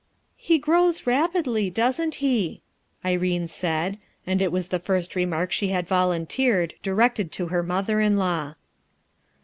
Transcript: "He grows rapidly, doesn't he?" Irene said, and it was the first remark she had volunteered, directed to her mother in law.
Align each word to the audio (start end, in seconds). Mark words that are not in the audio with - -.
"He 0.39 0.57
grows 0.57 1.05
rapidly, 1.05 1.69
doesn't 1.69 2.15
he?" 2.15 2.63
Irene 3.05 3.47
said, 3.47 3.99
and 4.25 4.41
it 4.41 4.51
was 4.51 4.69
the 4.69 4.79
first 4.79 5.15
remark 5.15 5.51
she 5.51 5.67
had 5.67 5.87
volunteered, 5.87 6.73
directed 6.81 7.31
to 7.33 7.49
her 7.49 7.61
mother 7.61 7.99
in 8.01 8.17
law. 8.17 8.55